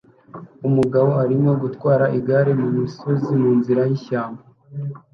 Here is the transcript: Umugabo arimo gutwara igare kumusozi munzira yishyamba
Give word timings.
Umugabo 0.67 1.11
arimo 1.25 1.51
gutwara 1.61 2.05
igare 2.17 2.51
kumusozi 2.61 3.31
munzira 3.41 3.81
yishyamba 3.89 4.43